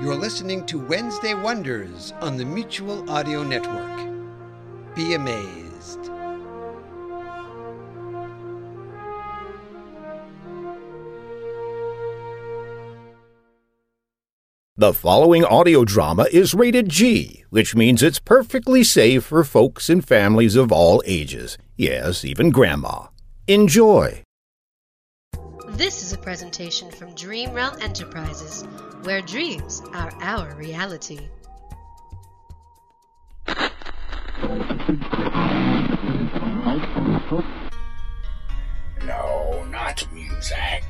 [0.00, 4.08] You're listening to Wednesday Wonders on the Mutual Audio Network.
[4.94, 5.98] Be amazed.
[14.78, 20.02] The following audio drama is rated G, which means it's perfectly safe for folks and
[20.02, 21.58] families of all ages.
[21.76, 23.08] Yes, even grandma.
[23.46, 24.22] Enjoy.
[25.80, 28.64] This is a presentation from Dream Realm Enterprises,
[29.04, 31.30] where dreams are our reality.
[39.06, 40.84] No, not music.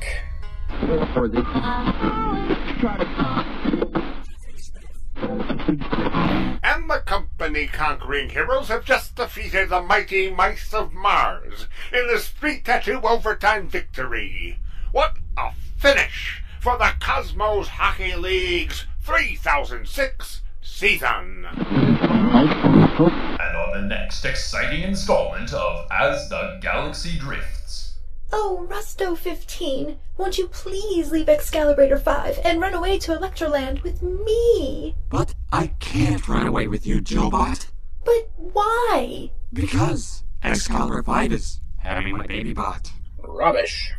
[6.65, 12.19] And the company conquering heroes have just defeated the mighty mice of Mars in the
[12.19, 14.59] Street Tattoo Overtime victory.
[14.93, 21.47] What a finish for the Cosmos Hockey League's 3006 season!
[21.47, 27.99] And on the next exciting installment of As the Galaxy Drifts.
[28.33, 34.03] Oh, Rusto 15, won't you please leave Excalibrator 5 and run away to Electroland with
[34.03, 34.97] me?
[35.09, 37.69] But I can't run away with you, Jobot.
[38.05, 39.31] But why?
[39.53, 42.91] Because Excalibur 5 is having my baby bot.
[43.31, 43.93] Rubbish.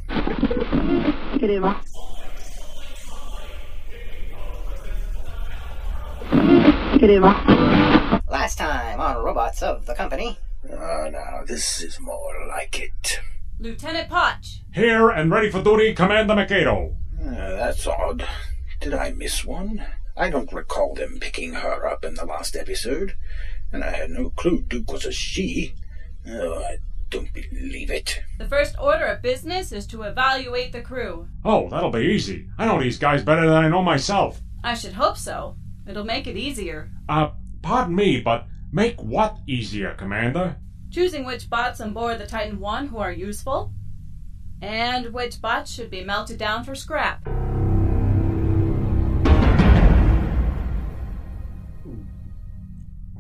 [8.30, 10.38] Last time on Robotz of the Company.
[10.72, 13.20] Ah, now this is more like it.
[13.60, 14.62] Lieutenant Potch.
[14.74, 16.96] Here and ready for duty, Commander Mikado.
[17.20, 18.28] Uh, that's odd.
[18.80, 19.86] Did I miss one?
[20.18, 23.16] I don't recall them picking her up in the last episode,
[23.72, 25.76] and I had no clue Duke was a she.
[26.28, 26.78] Oh, I
[27.12, 28.24] don't believe it.
[28.40, 31.28] The first order of business is to evaluate the crew.
[31.46, 32.48] Oh, that'll be easy.
[32.58, 34.42] I know these guys better than I know myself.
[34.64, 35.56] I should hope so.
[35.88, 36.90] It'll make it easier.
[37.10, 40.56] Uh, pardon me, but make what easier, Commander?
[40.90, 43.74] Choosing which bots on board the Titan 1 who are useful,
[44.62, 47.28] and which bots should be melted down for scrap.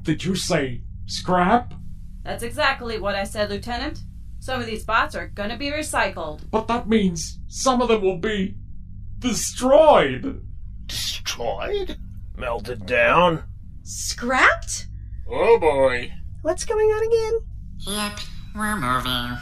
[0.03, 1.73] Did you say scrap?
[2.23, 3.99] That's exactly what I said, Lieutenant.
[4.39, 6.41] Some of these bots are gonna be recycled.
[6.49, 8.55] But that means some of them will be
[9.19, 10.43] destroyed.
[10.87, 11.97] Destroyed?
[12.37, 13.43] Melted down?
[13.83, 14.87] Scrapped?
[15.29, 16.11] Oh boy.
[16.41, 17.39] What's going on again?
[17.95, 18.19] Yep,
[18.55, 19.37] we're moving.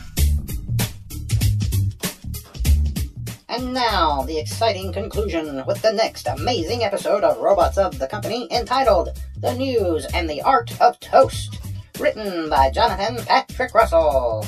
[3.47, 8.47] And now, the exciting conclusion with the next amazing episode of Robotz of the Company
[8.51, 11.57] entitled The News and the Art of Toast,
[11.99, 14.45] written by Jonathan Patrick Russell.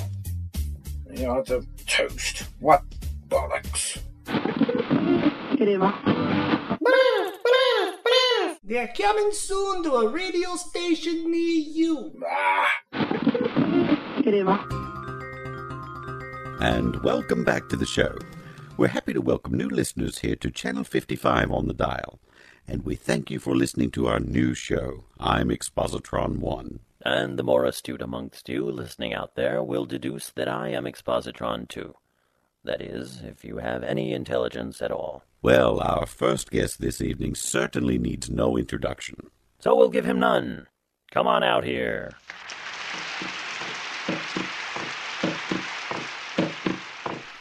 [1.07, 2.45] The art of toast.
[2.59, 2.83] What
[3.27, 4.01] bollocks?
[8.63, 12.23] They're coming soon to a radio station near you.
[16.61, 18.17] And welcome back to the show.
[18.77, 22.19] We're happy to welcome new listeners here to Channel 55 on the dial.
[22.67, 25.03] And we thank you for listening to our new show.
[25.19, 26.79] I'm Expositron 1.
[27.03, 31.67] And the more astute amongst you listening out there will deduce that I am Expositron
[31.67, 31.95] 2.
[32.63, 35.23] That is, if you have any intelligence at all.
[35.41, 39.31] Well, our first guest this evening certainly needs no introduction.
[39.59, 40.67] So we'll give him none.
[41.11, 42.11] Come on out here.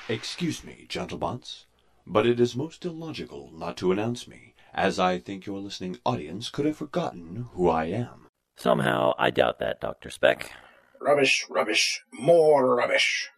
[0.08, 1.66] Excuse me, gentlebots,
[2.06, 6.48] but it is most illogical not to announce me, as I think your listening audience
[6.48, 8.29] could have forgotten who I am.
[8.60, 10.10] Somehow, I doubt that, Dr.
[10.10, 10.52] Speck.
[11.00, 13.30] Rubbish, rubbish, more rubbish.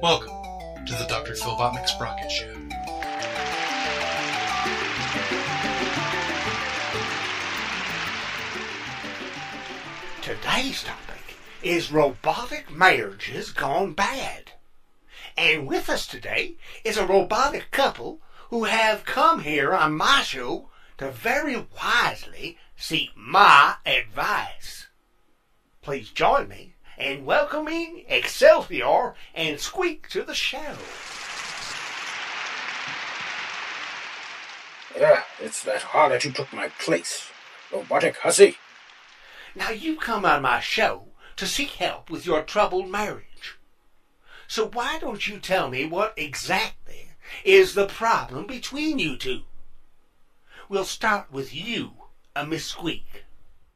[0.00, 1.32] Welcome to the Dr.
[1.32, 2.54] Philbotnik Sprocket Show.
[10.22, 14.52] Today's topic is robotic marriages gone bad.
[15.36, 18.20] And with us today is a robotic couple
[18.50, 20.68] who have come here on my show
[20.98, 24.88] to very wisely seek my advice.
[25.82, 30.74] Please join me and welcoming Excelsior and Squeak to the show.
[34.98, 37.30] Yeah, it's that harlot who took my place.
[37.72, 38.56] Robotic hussy.
[39.54, 41.06] Now you come on my show
[41.36, 43.58] to seek help with your troubled marriage.
[44.48, 47.09] So why don't you tell me what exactly
[47.44, 49.42] is the problem between you two?
[50.68, 51.92] We'll start with you,
[52.36, 53.24] a Miss Squeak.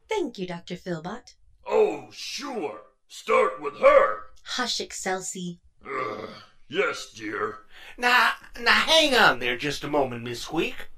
[0.07, 0.75] Thank you, Dr.
[0.75, 1.35] Filbot.
[1.67, 2.81] Oh, sure.
[3.07, 4.23] Start with her.
[4.43, 5.59] Hush, Excelsi.
[5.85, 6.29] Ugh,
[6.69, 7.59] yes, dear.
[7.97, 10.89] Now, now hang on there just a moment, Miss Squeak.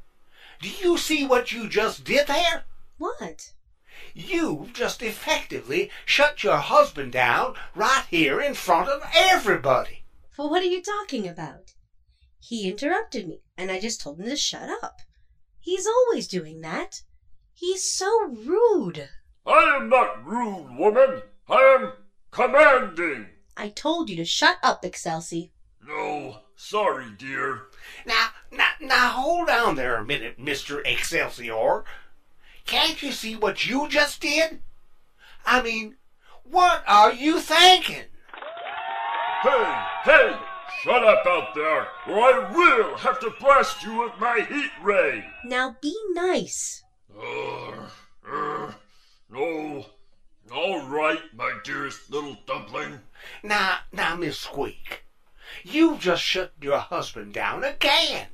[0.62, 2.65] Do you see what you just did there?
[2.98, 3.54] What?
[4.13, 10.04] You've just effectively shut your husband down right here in front of everybody.
[10.38, 11.74] Well, what are you talking about?
[12.47, 12.71] He mm-hmm.
[12.71, 15.01] interrupted me, and I just told him to shut up.
[15.59, 17.01] He's always doing that.
[17.53, 19.09] He's so rude.
[19.45, 21.23] I am not rude, woman.
[21.49, 21.91] I am
[22.31, 23.27] commanding.
[23.57, 25.49] I told you to shut up, Excelsi.
[25.85, 27.63] No, sorry, dear.
[28.05, 30.81] Now, now, now hold on there a minute, Mr.
[30.85, 31.83] Excelsior.
[32.65, 34.61] Can't you see what you just did?
[35.45, 35.97] I mean,
[36.44, 38.05] what are you thinking?
[39.44, 40.39] Hey, hey,
[40.81, 45.25] shut up out there, or I will have to blast you with my heat ray.
[45.46, 46.84] Now be nice.
[47.18, 47.90] Uh,
[48.30, 48.72] uh,
[49.30, 49.86] no.
[50.54, 53.02] All right, my dearest little dumpling.
[53.44, 55.04] Now, now, Miss Squeak,
[55.64, 58.30] you've just shut your husband down again.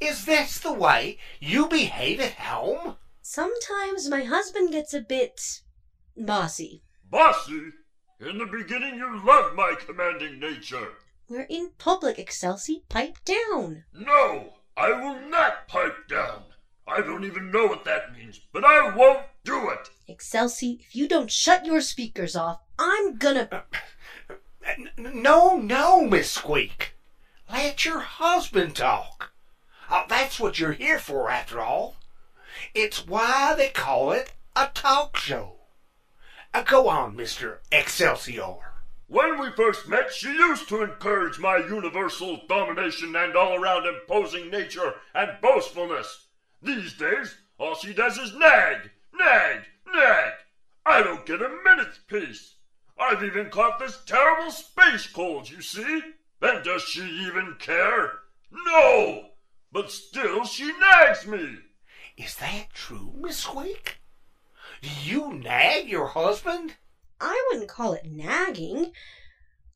[0.00, 2.96] Is this the way you behave at home?
[3.20, 5.60] Sometimes my husband gets a bit
[6.16, 6.82] bossy.
[7.10, 7.72] Bossy?
[8.18, 10.92] In the beginning, you loved my commanding nature.
[11.30, 12.82] We're in public, Excelsi.
[12.88, 13.84] Pipe down.
[13.94, 16.42] No, I will not pipe down.
[16.88, 19.90] I don't even know what that means, but I won't do it.
[20.08, 23.62] Excelsi, if you don't shut your speakers off, I'm gonna.
[24.98, 26.96] No, no, Miss Squeak.
[27.48, 29.30] Let your husband talk.
[29.88, 31.94] Oh, that's what you're here for, after all.
[32.74, 35.58] It's why they call it a talk show.
[36.52, 37.58] Uh, go on, Mr.
[37.70, 38.69] Excelsior.
[39.10, 44.50] When we first met, she used to encourage my universal domination and all around imposing
[44.50, 46.28] nature and boastfulness.
[46.62, 50.32] These days, all she does is nag, nag, nag.
[50.86, 52.54] I don't get a minute's peace.
[52.96, 56.02] I've even caught this terrible space cold, you see?
[56.40, 58.12] And does she even care?
[58.52, 59.30] No!
[59.72, 61.58] But still she nags me.
[62.16, 63.98] Is that true, Miss Squeak?
[64.82, 66.76] Do you nag your husband?
[67.20, 68.92] I wouldn't call it nagging.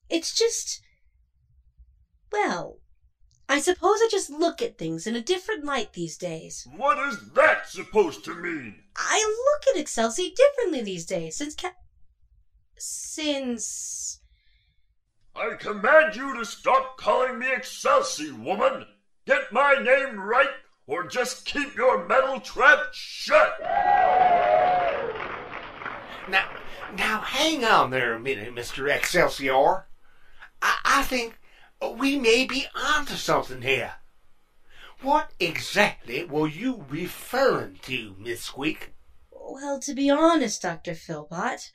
[0.09, 0.81] It's just.
[2.33, 2.79] Well,
[3.49, 6.67] I suppose I just look at things in a different light these days.
[6.77, 8.83] What is that supposed to mean?
[8.97, 11.73] I look at Excelsi differently these days since ca-
[12.79, 14.21] since
[15.37, 18.87] I command you to stop calling me Excelsi, woman.
[19.27, 20.51] Get my name right,
[20.87, 23.59] or just keep your metal trap shut.
[26.29, 26.49] Now,
[26.97, 28.89] now hang on there a minute, Mr.
[28.95, 29.87] Excelsior.
[30.63, 31.39] I, I think
[31.99, 33.95] we may be onto something here.
[35.01, 38.95] What exactly were you referring to, Miss Squeak?
[39.31, 40.93] Well, to be honest, Dr.
[40.93, 41.71] Filbot,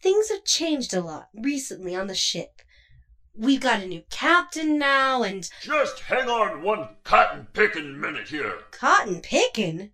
[0.00, 2.62] things have changed a lot recently on the ship.
[3.34, 5.48] We've got a new captain now, and.
[5.60, 8.60] Just hang on one cotton picking minute here.
[8.70, 9.90] Cotton picking?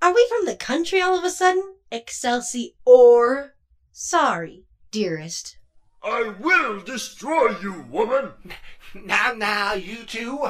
[0.00, 1.74] Are we from the country all of a sudden?
[1.90, 3.54] Excelsior.
[3.92, 5.58] Sorry, dearest.
[6.02, 8.32] I will destroy you, woman.
[8.94, 10.48] Now, now, you two,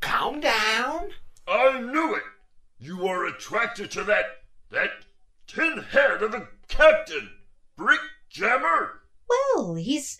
[0.00, 1.08] calm down.
[1.48, 2.22] I knew it.
[2.78, 4.26] You are attracted to that
[4.70, 4.90] that
[5.48, 7.30] tin head of a captain,
[7.76, 9.02] Brick Jammer.
[9.28, 10.18] Well, he's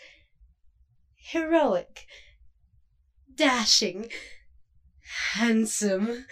[1.15, 2.07] heroic,
[3.33, 4.11] dashing,
[5.35, 6.27] handsome.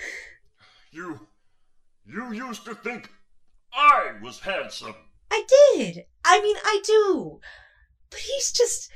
[0.91, 1.29] You,
[2.05, 3.11] you used to think
[3.75, 4.95] I was handsome.
[5.31, 6.05] I did.
[6.25, 7.41] I mean, I do.
[8.11, 8.91] But he's just,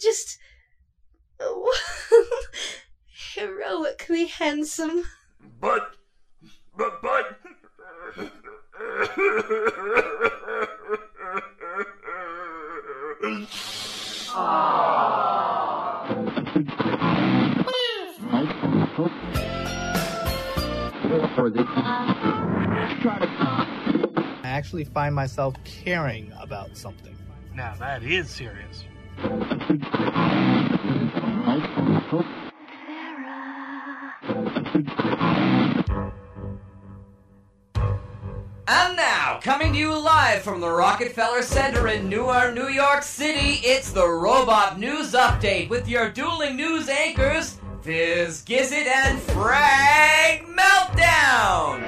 [0.00, 0.38] just
[3.34, 5.04] heroically handsome.
[5.60, 5.92] But,
[6.76, 7.38] but, but.
[24.46, 27.16] I actually find myself caring about something.
[27.52, 28.84] Now that is serious.
[38.68, 43.60] And now, Coming to you live from the Rockefeller Center in Newark, New York City,
[43.66, 51.85] it's the Robot News Update with your dueling news anchors, Fizz Gizzard and Frag Meltdown!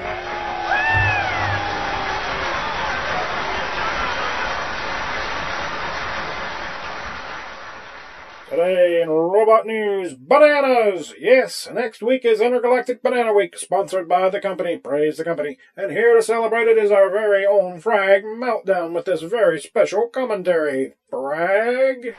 [8.59, 11.13] Today in Robot News, bananas!
[11.17, 14.75] Yes, next week is Intergalactic Banana Week, sponsored by the company.
[14.75, 15.57] Praise the company.
[15.77, 20.09] And here to celebrate it is our very own Frag Meltdown with this very special
[20.09, 20.95] commentary.
[21.09, 22.17] Frag?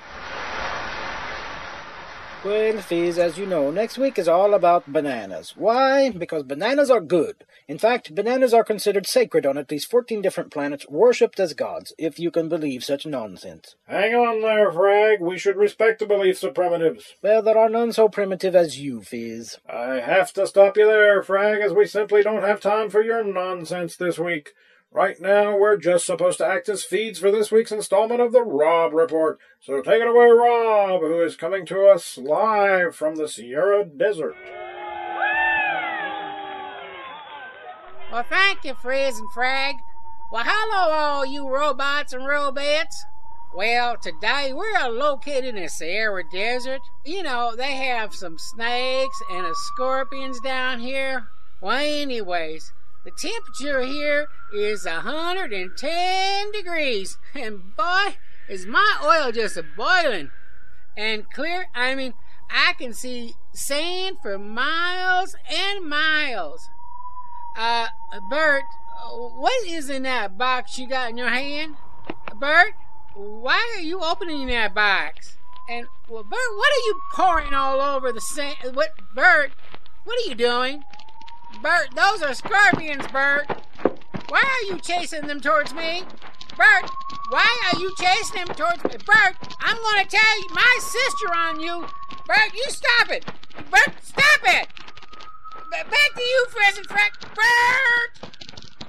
[2.43, 5.53] Well, Fizz, as you know, next week is all about bananas.
[5.59, 6.09] Why?
[6.09, 7.45] Because bananas are good.
[7.69, 11.93] In fact, bananas are considered sacred on at least 14 different planets, worshipped as gods,
[11.99, 13.77] if you can believe such nonsense.
[13.87, 15.21] Hang on there, Frag.
[15.21, 17.15] We should respect the beliefs of primitives.
[17.23, 19.59] Well, there are none so primitive as you, Fizz.
[19.69, 23.23] I have to stop you there, Frag, as we simply don't have time for your
[23.23, 24.55] nonsense this week.
[24.93, 28.43] Right now, we're just supposed to act as feeds for this week's installment of the
[28.43, 29.39] Rob Report.
[29.61, 34.35] So take it away, Rob, who is coming to us live from the Sierra Desert.
[38.11, 39.77] Well, thank you, Frizz and Frag.
[40.33, 43.05] Well, hello, all you robots and robots.
[43.55, 46.81] Well, today we're located in the Sierra Desert.
[47.07, 51.29] You know, they have some snakes and a scorpions down here.
[51.63, 52.73] Well, anyways,
[53.04, 58.16] the temperature here is 110 degrees, and boy,
[58.49, 60.30] is my oil just a boiling.
[60.97, 62.14] And clear, I mean,
[62.50, 66.69] I can see sand for miles and miles.
[67.57, 67.87] Uh,
[68.28, 68.64] Bert,
[69.12, 71.76] what is in that box you got in your hand?
[72.38, 72.75] Bert,
[73.14, 75.37] why are you opening that box?
[75.69, 78.57] And, well, Bert, what are you pouring all over the sand?
[78.73, 79.52] What, Bert,
[80.04, 80.83] what are you doing?
[81.62, 83.47] Bert, those are scorpions, Bert.
[84.28, 86.02] Why are you chasing them towards me?
[86.57, 86.90] Bert,
[87.30, 88.97] why are you chasing them towards me?
[89.04, 91.87] Bert, I'm going to tell you my sister on you.
[92.26, 93.25] Bert, you stop it.
[93.71, 94.69] Bert, stop it.
[95.71, 97.21] B- back to you, Frizz and Freck.
[97.35, 98.33] Bert!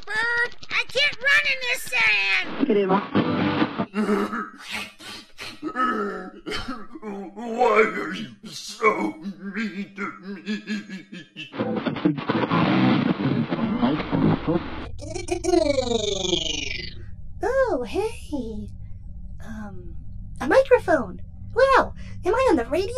[0.05, 2.67] Bert, I can't run in this sand.
[7.01, 9.15] Why are you so
[9.55, 11.49] mean to me?
[17.43, 18.69] Oh, hey.
[19.43, 19.95] Um,
[20.39, 21.21] a microphone.
[21.53, 21.93] Wow,
[22.25, 22.93] am I on the radio?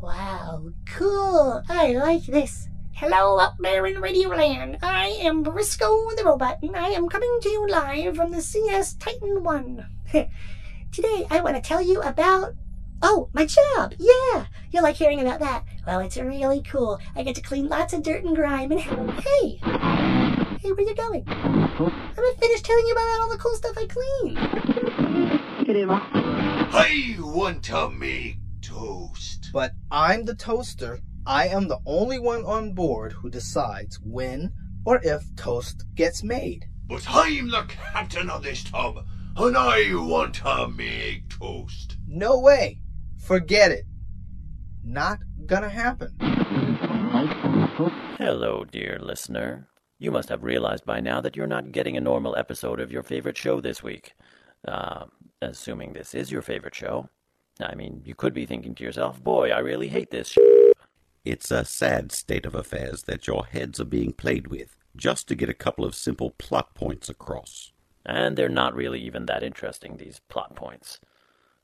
[0.00, 1.62] Wow, cool.
[1.68, 2.68] I like this.
[2.92, 4.78] Hello up there in Radio Land.
[4.82, 8.94] I am Briscoe the Robot, and I am coming to you live from the CS
[8.94, 9.86] Titan 1.
[10.94, 12.54] Today, I want to tell you about.
[13.02, 13.94] Oh, my job!
[13.98, 14.46] Yeah!
[14.70, 15.64] You'll like hearing about that.
[15.84, 17.00] Well, it's really cool.
[17.16, 19.58] I get to clean lots of dirt and grime, and hey!
[19.58, 21.24] Hey, where are you going?
[21.26, 24.38] I'm not finished telling you about all the cool stuff I clean.
[26.72, 29.50] I want to make toast.
[29.52, 31.00] But I'm the toaster.
[31.26, 34.52] I am the only one on board who decides when
[34.84, 36.66] or if toast gets made.
[36.86, 39.04] But I'm the captain of this tub,
[39.36, 41.96] and I want to make toast.
[42.06, 42.78] No way.
[43.18, 43.84] Forget it.
[44.84, 46.14] Not gonna happen.
[48.18, 49.68] Hello, dear listener.
[49.98, 53.02] You must have realized by now that you're not getting a normal episode of your
[53.02, 54.14] favorite show this week.
[54.66, 55.06] Uh,
[55.42, 57.08] assuming this is your favorite show.
[57.60, 60.38] I mean, you could be thinking to yourself, boy, I really hate this sh-.
[61.24, 65.34] It's a sad state of affairs that your heads are being played with, just to
[65.34, 67.72] get a couple of simple plot points across.
[68.06, 71.00] And they're not really even that interesting, these plot points.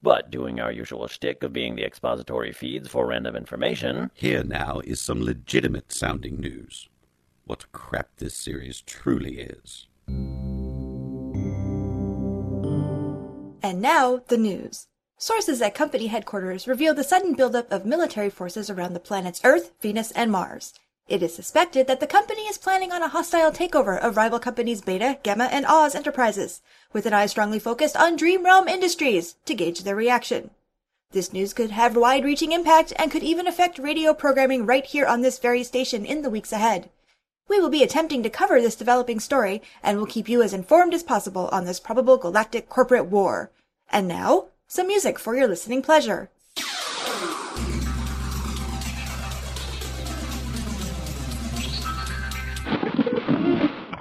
[0.02, 4.10] But doing our usual shtick of being the expository feeds for random information.
[4.14, 6.88] Here now is some legitimate sounding news.
[7.44, 9.86] What crap this series truly is.
[13.62, 14.86] And now, the news.
[15.18, 19.72] Sources at company headquarters reveal the sudden buildup of military forces around the planets Earth,
[19.82, 20.72] Venus, and Mars.
[21.10, 24.80] It is suspected that the company is planning on a hostile takeover of rival companies
[24.80, 26.62] Beta, Gamma, and Oz Enterprises,
[26.92, 30.50] with an eye strongly focused on Dream Realm Industries to gauge their reaction.
[31.10, 35.04] This news could have wide reaching impact and could even affect radio programming right here
[35.04, 36.90] on this very station in the weeks ahead.
[37.48, 40.94] We will be attempting to cover this developing story and will keep you as informed
[40.94, 43.50] as possible on this probable galactic corporate war.
[43.90, 46.30] And now, some music for your listening pleasure.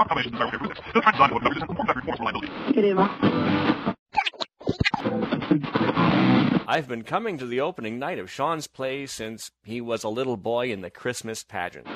[0.09, 2.49] The design of reliability.
[6.67, 10.37] I've been coming to the opening night of Sean's play since he was a little
[10.37, 11.87] boy in the Christmas pageant.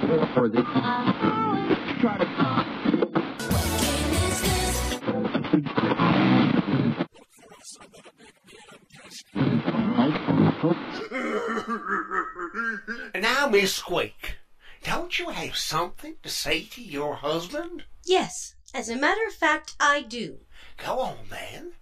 [13.21, 14.35] now, Miss Squeak,
[14.83, 17.85] don't you have something to say to your husband?
[18.05, 20.39] Yes, as a matter of fact, I do.
[20.77, 21.73] Go on, man.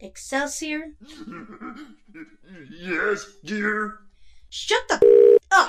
[0.00, 0.94] Excelsior?
[2.70, 3.98] Yes, dear.
[4.48, 4.94] Shut the
[5.52, 5.68] up!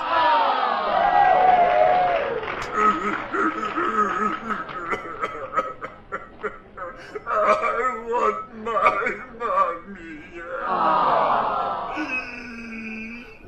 [7.26, 9.00] I want my
[9.38, 10.20] mommy.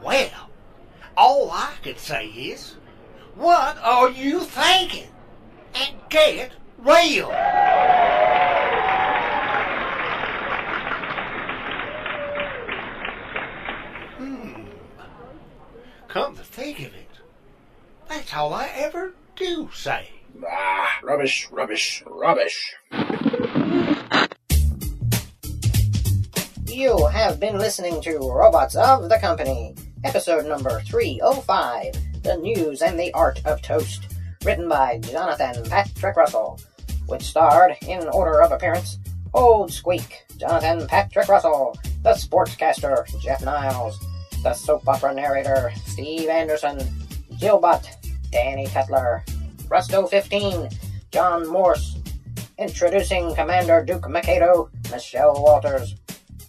[0.02, 0.50] Well,
[1.16, 2.76] all I can say is,
[3.34, 5.08] what are you thinking?
[5.74, 7.32] And get real.
[14.18, 14.64] Hmm.
[16.08, 17.08] Come to think of it,
[18.08, 20.08] that's all I ever do say.
[20.46, 22.74] Ah, rubbish, rubbish, rubbish.
[26.66, 29.74] You have been listening to Robotz of the Company,
[30.04, 34.11] episode number 305 The News and the Art of Toast,
[34.44, 36.58] written by Jonathan Patrick Russell,
[37.06, 38.98] which starred, in order of appearance,
[39.34, 43.98] Old Squeak, Jonathan Patrick Russell, the sportscaster, Jeff Niles,
[44.42, 46.78] the soap opera narrator, Steve Anderson,
[47.38, 47.86] Gilbot,
[48.30, 49.24] Danny Cutler,
[49.68, 50.68] Rusto 15,
[51.12, 51.98] John Morse,
[52.58, 55.94] introducing Commander Duke Mikado, Michelle Walters,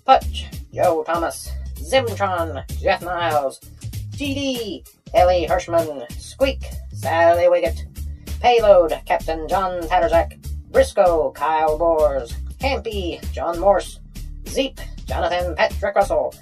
[0.05, 3.59] Putch, Joe Thomas, Zimtron, Jeff Niles,
[4.11, 6.63] GD, Ellie Hirschman, Squeak,
[7.03, 7.83] Sally Wiggett,
[8.39, 10.41] Payload, Captain John Tatterzak,
[10.71, 12.31] Briscoe, Kyle Boers,
[12.61, 13.99] Campy, John Morse,
[14.47, 16.33] Zeep, Jonathan Patrick Russell,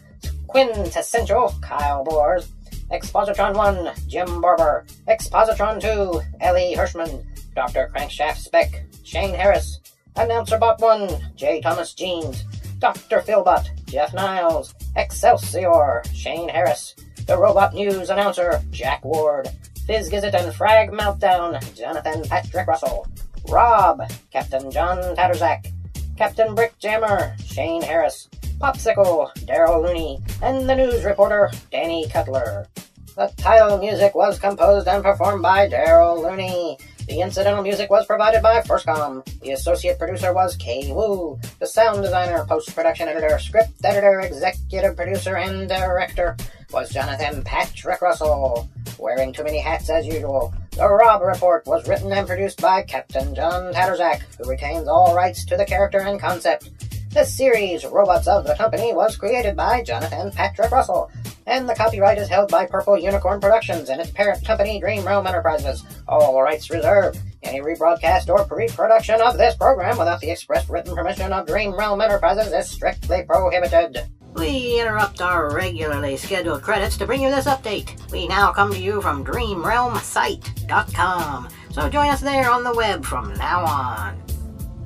[0.45, 2.51] Quintessential, Kyle Boers,
[2.91, 7.25] Expositron 1, Jim Barber, Expositron 2, Ellie Hirschman,
[7.55, 7.89] Dr.
[7.91, 9.79] Crankshaft Speck, Shane Harris,
[10.15, 11.59] Announcer Bot 1, J.
[11.59, 12.43] Thomas Jeans,
[12.77, 13.21] Dr.
[13.21, 16.95] Filbot, Jeff Niles, Excelsior, Shane Harris,
[17.25, 19.49] the Robot News announcer, Jack Ward,
[19.85, 23.07] Fizz and Frag Meltdown, Jonathan Patrick Russell,
[23.49, 25.71] Rob, Captain John Tatterzak,
[26.17, 32.67] Captain Brick Jammer, Shane Harris, Popsicle, Daryl Looney, and the news reporter, Danny Cutler.
[33.15, 36.77] The title music was composed and performed by Daryl Looney.
[37.07, 39.25] The incidental music was provided by Firstcom.
[39.41, 41.39] The associate producer was Kay Wu.
[41.59, 46.37] The sound designer, post-production editor, script editor, executive producer, and director
[46.71, 48.69] was Jonathan Patrick Russell.
[48.97, 53.35] Wearing too many hats as usual, the Rob Report was written and produced by Captain
[53.35, 56.69] John Tatterzak, who retains all rights to the character and concept.
[57.11, 61.11] The series Robotz of the Company was created by Jonathan Patrick Russell,
[61.45, 65.27] and the copyright is held by Purple Unicorn Productions and its parent company Dream Realm
[65.27, 65.83] Enterprises.
[66.07, 67.19] All rights reserved.
[67.43, 71.99] Any rebroadcast or pre-production of this program without the express written permission of Dream Realm
[71.99, 74.09] Enterprises is strictly prohibited.
[74.33, 78.11] We interrupt our regularly scheduled credits to bring you this update.
[78.11, 83.35] We now come to you from DreamRealmSite.com, so join us there on the web from
[83.35, 84.19] now on.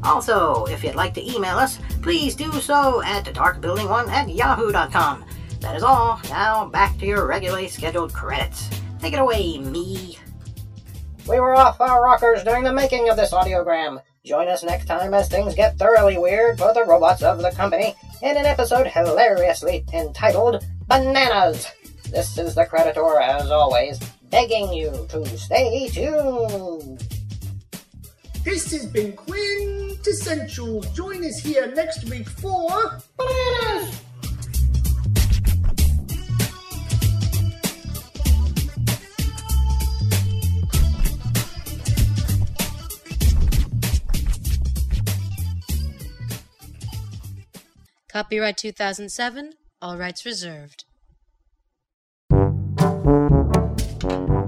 [0.04, 5.24] Also, if you'd like to email us, please do so at darkbuilding1 at yahoo.com.
[5.62, 6.20] That is all.
[6.30, 8.70] Now back to your regularly scheduled credits.
[9.00, 10.18] Take it away, me.
[11.28, 14.02] We were off our rockers during the making of this audiogram.
[14.24, 17.96] Join us next time as things get thoroughly weird for the robots of the company
[18.22, 21.68] in an episode hilariously entitled Bananas.
[22.10, 24.00] This is the Creditor, as always,
[24.30, 27.04] begging you to stay tuned.
[28.44, 30.82] This has been Quintessential.
[30.94, 34.05] Join us here next week for Bananas!
[48.16, 50.86] Copyright 2007, all rights reserved.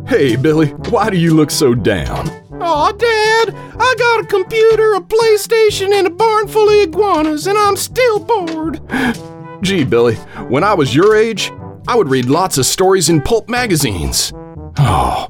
[0.07, 2.29] Hey, Billy, why do you look so down?
[2.61, 7.57] Aw, Dad, I got a computer, a PlayStation, and a barn full of iguanas, and
[7.57, 8.79] I'm still bored.
[9.61, 10.15] Gee, Billy,
[10.47, 11.51] when I was your age,
[11.89, 14.31] I would read lots of stories in pulp magazines.
[14.77, 15.27] Oh,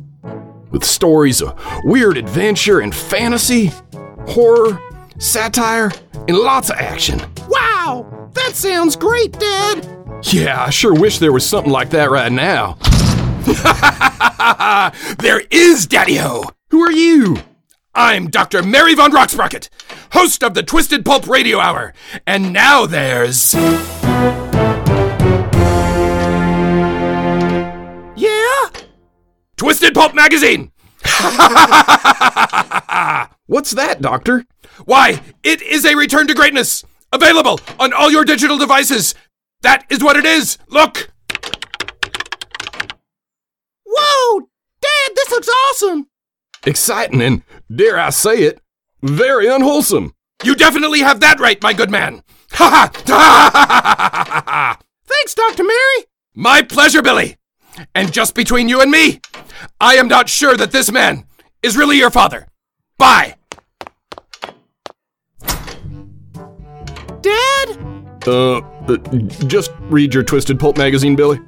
[0.69, 3.71] with stories of weird adventure and fantasy,
[4.27, 4.79] horror,
[5.17, 5.91] satire,
[6.27, 7.19] and lots of action.
[7.47, 9.87] Wow, that sounds great, Dad.
[10.23, 12.77] Yeah, I sure wish there was something like that right now.
[15.19, 16.43] there is, Daddy Ho!
[16.69, 17.37] Who are you?
[17.93, 18.61] I'm Dr.
[18.61, 19.69] Mary Von Rocksprocket,
[20.11, 21.93] host of the Twisted Pulp Radio Hour.
[22.25, 23.53] And now there's.
[28.15, 28.69] Yeah?
[29.55, 30.71] Twisted Pulp Magazine!
[33.45, 34.45] What's that, Doctor?
[34.85, 36.83] Why, it is a return to greatness!
[37.11, 39.15] Available on all your digital devices!
[39.61, 40.57] That is what it is!
[40.67, 41.09] Look!
[43.85, 44.49] Whoa!
[44.81, 46.07] Dad, this looks awesome!
[46.65, 48.59] Exciting and, dare I say it,
[49.01, 50.13] very unwholesome.
[50.43, 52.23] You definitely have that right, my good man!
[52.51, 54.79] Ha ha!
[55.05, 55.63] Thanks, Dr.
[55.63, 56.05] Mary!
[56.35, 57.37] My pleasure, Billy!
[57.95, 59.21] And just between you and me,
[59.79, 61.25] I am not sure that this man
[61.63, 62.47] is really your father.
[62.97, 63.35] Bye!
[67.21, 67.77] Dad?
[68.25, 68.97] Uh, uh,
[69.47, 71.39] just read your Twisted Pulp magazine, Billy.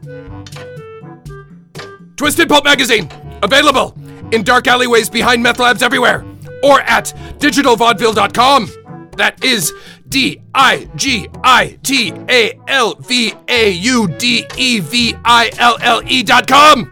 [2.16, 3.10] Twisted Pulp magazine,
[3.44, 3.96] available
[4.32, 6.26] in dark alleyways behind meth labs everywhere,
[6.64, 9.10] or at digitalvaudeville.com.
[9.18, 9.74] That is
[10.08, 15.78] D I G I T A L V A U D E V I L
[15.82, 16.92] L E dot com.